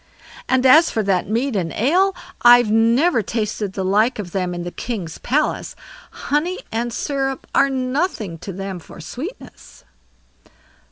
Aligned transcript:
"And 0.49 0.65
as 0.65 0.89
for 0.89 1.03
that 1.03 1.29
mead 1.29 1.55
and 1.55 1.71
ale, 1.73 2.15
I've 2.41 2.71
never 2.71 3.21
tasted 3.21 3.73
the 3.73 3.85
like 3.85 4.17
of 4.17 4.31
them 4.31 4.55
in 4.55 4.63
the 4.63 4.71
king's 4.71 5.19
palace; 5.19 5.75
honey 6.09 6.57
and 6.71 6.91
syrup 6.91 7.45
are 7.53 7.69
nothing 7.69 8.39
to 8.39 8.51
them 8.51 8.79
for 8.79 8.99
sweetness." 8.99 9.83